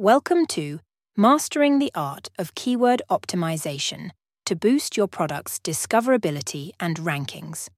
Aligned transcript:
Welcome 0.00 0.46
to 0.46 0.80
Mastering 1.14 1.78
the 1.78 1.92
Art 1.94 2.28
of 2.38 2.54
Keyword 2.54 3.02
Optimization 3.10 4.12
to 4.46 4.56
boost 4.56 4.96
your 4.96 5.06
product's 5.06 5.58
discoverability 5.58 6.70
and 6.80 6.96
rankings. 6.96 7.68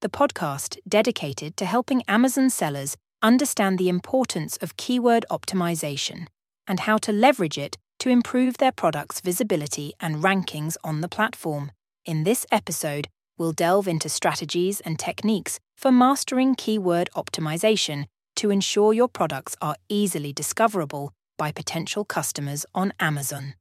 The 0.00 0.08
podcast 0.08 0.78
dedicated 0.88 1.56
to 1.56 1.66
helping 1.66 2.04
Amazon 2.06 2.48
sellers 2.48 2.96
understand 3.22 3.76
the 3.76 3.88
importance 3.88 4.56
of 4.58 4.76
keyword 4.76 5.26
optimization 5.32 6.28
and 6.68 6.78
how 6.78 6.96
to 6.98 7.10
leverage 7.10 7.58
it 7.58 7.76
to 7.98 8.08
improve 8.08 8.58
their 8.58 8.70
product's 8.70 9.20
visibility 9.20 9.94
and 9.98 10.22
rankings 10.22 10.76
on 10.84 11.00
the 11.00 11.08
platform. 11.08 11.72
In 12.04 12.22
this 12.22 12.46
episode, 12.52 13.08
we'll 13.36 13.50
delve 13.50 13.88
into 13.88 14.08
strategies 14.08 14.78
and 14.82 14.96
techniques 14.96 15.58
for 15.76 15.90
mastering 15.90 16.54
keyword 16.54 17.10
optimization 17.16 18.04
to 18.36 18.50
ensure 18.50 18.92
your 18.92 19.08
products 19.08 19.56
are 19.60 19.74
easily 19.88 20.32
discoverable 20.32 21.12
by 21.38 21.50
potential 21.50 22.04
customers 22.04 22.66
on 22.74 22.92
Amazon. 23.00 23.54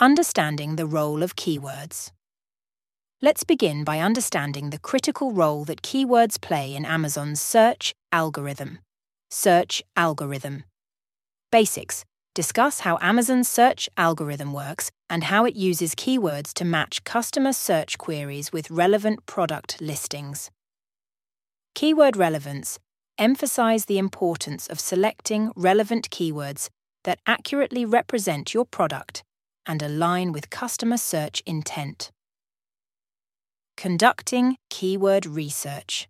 Understanding 0.00 0.74
the 0.74 0.86
role 0.86 1.22
of 1.22 1.36
keywords. 1.36 2.10
Let's 3.22 3.44
begin 3.44 3.84
by 3.84 4.00
understanding 4.00 4.70
the 4.70 4.78
critical 4.78 5.32
role 5.32 5.64
that 5.66 5.82
keywords 5.82 6.40
play 6.40 6.74
in 6.74 6.84
Amazon's 6.84 7.40
search 7.40 7.94
algorithm. 8.12 8.80
Search 9.30 9.82
algorithm. 9.96 10.64
Basics. 11.50 12.04
Discuss 12.34 12.80
how 12.80 12.98
Amazon's 13.00 13.48
search 13.48 13.88
algorithm 13.96 14.52
works 14.52 14.90
and 15.08 15.24
how 15.24 15.46
it 15.46 15.56
uses 15.56 15.94
keywords 15.94 16.52
to 16.54 16.64
match 16.66 17.04
customer 17.04 17.54
search 17.54 17.96
queries 17.96 18.52
with 18.52 18.70
relevant 18.70 19.24
product 19.24 19.80
listings. 19.80 20.50
Keyword 21.74 22.16
relevance 22.16 22.78
emphasize 23.18 23.84
the 23.84 23.98
importance 23.98 24.66
of 24.66 24.80
selecting 24.80 25.52
relevant 25.56 26.10
keywords 26.10 26.68
that 27.04 27.20
accurately 27.26 27.84
represent 27.84 28.52
your 28.52 28.64
product 28.64 29.22
and 29.66 29.82
align 29.82 30.32
with 30.32 30.50
customer 30.50 30.96
search 30.96 31.42
intent. 31.46 32.10
Conducting 33.76 34.56
keyword 34.70 35.26
research. 35.26 36.08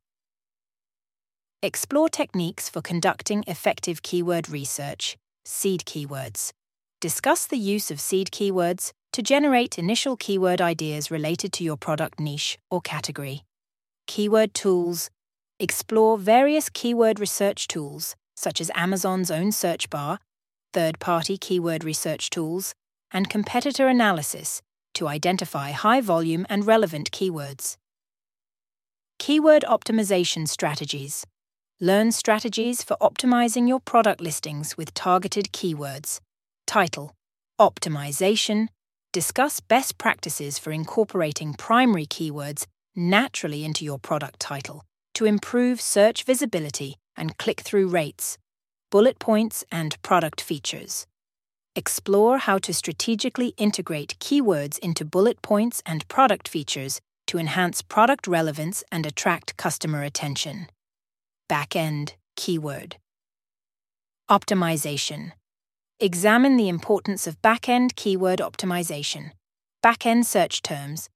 Explore 1.62 2.08
techniques 2.08 2.68
for 2.68 2.82
conducting 2.82 3.42
effective 3.46 4.02
keyword 4.02 4.48
research, 4.48 5.16
seed 5.44 5.84
keywords. 5.84 6.52
Discuss 7.00 7.46
the 7.46 7.58
use 7.58 7.90
of 7.90 8.00
seed 8.00 8.30
keywords 8.30 8.92
to 9.12 9.22
generate 9.22 9.78
initial 9.78 10.16
keyword 10.16 10.60
ideas 10.60 11.10
related 11.10 11.52
to 11.54 11.64
your 11.64 11.76
product 11.76 12.20
niche 12.20 12.58
or 12.70 12.80
category. 12.80 13.42
Keyword 14.06 14.54
tools 14.54 15.10
Explore 15.58 16.18
various 16.18 16.68
keyword 16.68 17.18
research 17.18 17.66
tools, 17.66 18.14
such 18.36 18.60
as 18.60 18.70
Amazon's 18.74 19.30
own 19.30 19.52
search 19.52 19.88
bar, 19.88 20.18
third 20.74 20.98
party 20.98 21.38
keyword 21.38 21.82
research 21.82 22.28
tools, 22.28 22.74
and 23.10 23.30
competitor 23.30 23.88
analysis 23.88 24.60
to 24.92 25.08
identify 25.08 25.70
high 25.70 26.02
volume 26.02 26.44
and 26.50 26.66
relevant 26.66 27.10
keywords. 27.10 27.78
Keyword 29.18 29.64
optimization 29.66 30.46
strategies. 30.46 31.24
Learn 31.80 32.12
strategies 32.12 32.82
for 32.82 32.98
optimizing 33.00 33.66
your 33.66 33.80
product 33.80 34.20
listings 34.20 34.76
with 34.76 34.92
targeted 34.92 35.52
keywords. 35.52 36.20
Title 36.66 37.14
Optimization. 37.58 38.68
Discuss 39.10 39.60
best 39.60 39.96
practices 39.96 40.58
for 40.58 40.70
incorporating 40.70 41.54
primary 41.54 42.04
keywords 42.04 42.66
naturally 42.94 43.64
into 43.64 43.86
your 43.86 43.98
product 43.98 44.38
title 44.38 44.84
to 45.16 45.24
improve 45.24 45.80
search 45.80 46.24
visibility 46.24 46.98
and 47.16 47.38
click 47.38 47.62
through 47.62 47.88
rates, 47.88 48.36
bullet 48.90 49.18
points, 49.18 49.64
and 49.72 49.96
product 50.02 50.42
features. 50.42 51.06
Explore 51.74 52.36
how 52.36 52.58
to 52.58 52.74
strategically 52.74 53.54
integrate 53.56 54.14
keywords 54.20 54.78
into 54.80 55.06
bullet 55.06 55.40
points 55.40 55.82
and 55.86 56.06
product 56.08 56.46
features 56.46 57.00
to 57.26 57.38
enhance 57.38 57.80
product 57.80 58.26
relevance 58.26 58.84
and 58.92 59.06
attract 59.06 59.56
customer 59.56 60.02
attention. 60.02 60.66
Backend 61.48 62.12
keyword. 62.36 62.96
Optimization. 64.30 65.32
Examine 65.98 66.58
the 66.58 66.68
importance 66.68 67.26
of 67.26 67.40
backend 67.40 67.94
keyword 67.94 68.40
optimization, 68.40 69.30
backend 69.82 70.26
search 70.26 70.60
terms. 70.60 71.08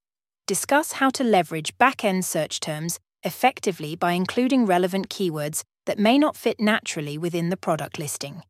Discuss 0.47 0.93
how 0.93 1.11
to 1.11 1.23
leverage 1.23 1.77
backend 1.77 2.25
search 2.25 2.61
terms 2.61 2.99
effectively 3.23 3.97
by 3.97 4.13
including 4.13 4.67
relevant 4.67 5.09
keywords 5.09 5.63
that 5.87 5.99
may 5.99 6.19
not 6.19 6.37
fit 6.37 6.61
naturally 6.61 7.19
within 7.19 7.51
the 7.51 7.57
product 7.57 7.99
listing. 7.99 8.43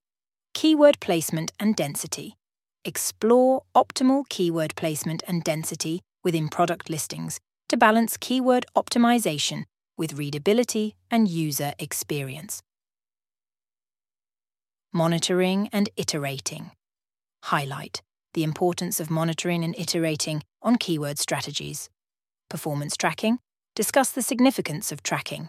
Keyword 0.54 1.00
placement 1.00 1.52
and 1.58 1.76
density. 1.76 2.36
Explore 2.84 3.62
optimal 3.74 4.28
keyword 4.28 4.74
placement 4.74 5.22
and 5.26 5.44
density 5.44 6.00
within 6.24 6.48
product 6.48 6.90
listings 6.90 7.38
to 7.68 7.76
balance 7.76 8.16
keyword 8.16 8.66
optimization 8.76 9.64
with 9.96 10.14
readability 10.14 10.96
and 11.10 11.28
user 11.28 11.72
experience. 11.78 12.62
Monitoring 14.92 15.68
and 15.72 15.88
iterating. 15.96 16.72
Highlight 17.44 18.02
the 18.34 18.44
importance 18.44 18.98
of 19.00 19.10
monitoring 19.10 19.62
and 19.62 19.74
iterating 19.78 20.42
on 20.62 20.76
keyword 20.76 21.18
strategies. 21.18 21.88
Performance 22.48 22.96
tracking 22.96 23.38
discuss 23.80 24.10
the 24.10 24.20
significance 24.20 24.92
of 24.92 25.02
tracking. 25.02 25.48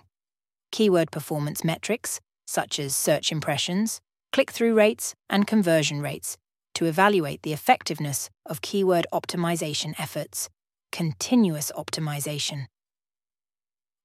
Keyword 0.72 1.12
performance 1.12 1.66
metrics, 1.66 2.22
such 2.48 2.80
as 2.80 2.96
search 2.96 3.30
impressions, 3.30 4.00
click 4.32 4.52
through 4.52 4.74
rates, 4.74 5.14
and 5.30 5.46
conversion 5.46 6.02
rates, 6.02 6.38
to 6.74 6.86
evaluate 6.86 7.42
the 7.42 7.52
effectiveness 7.52 8.30
of 8.46 8.62
keyword 8.62 9.06
optimization 9.12 9.94
efforts. 10.00 10.48
Continuous 10.94 11.74
optimization. 11.76 12.68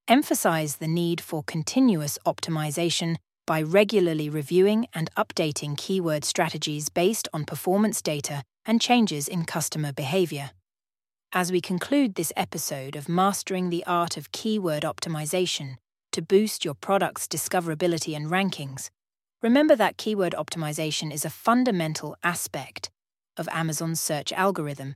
Emphasize 0.08 0.78
the 0.78 0.88
need 0.88 1.20
for 1.20 1.44
continuous 1.44 2.18
optimization 2.26 3.14
by 3.46 3.62
regularly 3.62 4.28
reviewing 4.28 4.88
and 4.92 5.08
updating 5.16 5.78
keyword 5.78 6.24
strategies 6.24 6.88
based 6.88 7.28
on 7.32 7.44
performance 7.44 8.02
data 8.02 8.42
and 8.64 8.80
changes 8.80 9.28
in 9.28 9.44
customer 9.44 9.92
behavior. 9.92 10.50
As 11.36 11.52
we 11.52 11.60
conclude 11.60 12.14
this 12.14 12.32
episode 12.34 12.96
of 12.96 13.10
Mastering 13.10 13.68
the 13.68 13.84
Art 13.86 14.16
of 14.16 14.32
Keyword 14.32 14.84
Optimization 14.84 15.76
to 16.12 16.22
boost 16.22 16.64
your 16.64 16.72
product's 16.72 17.28
discoverability 17.28 18.16
and 18.16 18.30
rankings, 18.30 18.88
remember 19.42 19.76
that 19.76 19.98
keyword 19.98 20.34
optimization 20.38 21.12
is 21.12 21.26
a 21.26 21.36
fundamental 21.44 22.16
aspect 22.22 22.88
of 23.36 23.50
Amazon's 23.52 24.00
search 24.00 24.32
algorithm 24.32 24.94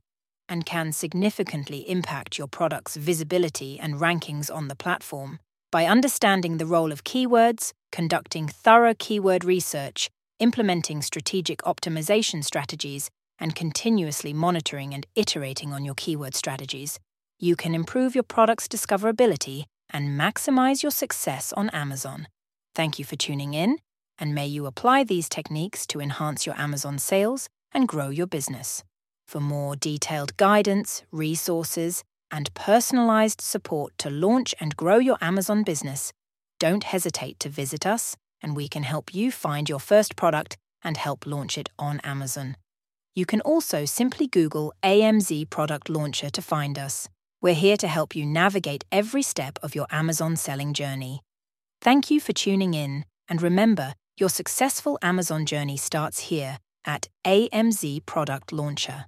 and 0.49 0.65
can 0.65 0.93
significantly 0.93 1.87
impact 1.87 2.39
your 2.39 2.49
product's 2.49 2.97
visibility 2.97 3.79
and 3.79 3.97
rankings 3.97 4.51
on 4.51 4.69
the 4.69 4.75
platform. 4.75 5.41
By 5.71 5.85
understanding 5.85 6.57
the 6.57 6.65
role 6.65 6.91
of 6.91 7.05
keywords, 7.05 7.75
conducting 7.93 8.49
thorough 8.49 8.95
keyword 8.99 9.45
research, 9.45 10.09
implementing 10.39 11.03
strategic 11.03 11.59
optimization 11.65 12.43
strategies, 12.43 13.11
and 13.41 13.55
continuously 13.55 14.33
monitoring 14.33 14.95
and 14.95 15.07
iterating 15.17 15.73
on 15.73 15.85
your 15.85 15.95
keyword 15.95 16.35
strategies, 16.35 17.01
you 17.39 17.57
can 17.57 17.75
improve 17.75 18.15
your 18.15 18.23
product's 18.23 18.69
discoverability 18.69 19.65
and 19.89 20.21
maximize 20.21 20.83
your 20.83 20.93
success 20.93 21.53
on 21.55 21.71
Amazon. 21.71 22.29
Thank 22.75 22.99
you 22.99 23.05
for 23.05 23.17
tuning 23.17 23.55
in, 23.55 23.79
and 24.19 24.35
may 24.35 24.47
you 24.47 24.67
apply 24.67 25.05
these 25.05 25.29
techniques 25.29 25.87
to 25.89 26.01
enhance 26.01 26.47
your 26.47 26.57
Amazon 26.61 26.99
sales 26.99 27.49
and 27.73 27.89
grow 27.89 28.11
your 28.11 28.27
business. 28.27 28.85
For 29.27 29.41
more 29.41 29.75
detailed 29.75 30.37
guidance, 30.37 31.03
resources, 31.11 32.05
and 32.31 32.53
personalized 32.55 33.41
support 33.41 33.93
to 33.99 34.11
launch 34.11 34.55
and 34.61 34.77
grow 34.77 34.99
your 34.99 35.19
Amazon 35.21 35.63
business, 35.63 36.13
don't 36.59 36.85
hesitate 36.85 37.41
to 37.41 37.49
visit 37.49 37.87
us, 37.87 38.17
and 38.43 38.55
we 38.55 38.69
can 38.69 38.83
help 38.83 39.15
you 39.15 39.33
find 39.33 39.69
your 39.69 39.81
first 39.81 40.15
product 40.15 40.57
and 40.83 40.97
help 40.97 41.27
launch 41.27 41.57
it 41.57 41.71
on 41.79 42.01
Amazon. 42.01 42.57
You 43.15 43.27
can 43.27 43.41
also 43.41 43.85
simply 43.85 44.29
Google 44.29 44.73
AMZ 44.85 45.51
Product 45.51 45.89
Launcher 45.89 46.31
to 46.31 46.41
find 46.41 46.79
us. 46.79 47.09
We're 47.43 47.55
here 47.55 47.77
to 47.79 47.89
help 47.89 48.15
you 48.15 48.25
navigate 48.25 48.85
every 48.93 49.23
step 49.23 49.59
of 49.63 49.75
your 49.75 49.87
Amazon 49.91 50.37
selling 50.37 50.75
journey. 50.75 51.21
Thank 51.81 52.11
you 52.11 52.21
for 52.21 52.33
tuning 52.33 52.75
in, 52.75 53.05
and 53.29 53.43
remember, 53.43 53.95
your 54.17 54.29
successful 54.29 54.99
Amazon 55.03 55.45
journey 55.45 55.77
starts 55.77 56.21
here 56.21 56.59
at 56.85 57.09
AMZ 57.27 58.07
Product 58.07 58.53
Launcher. 58.53 59.07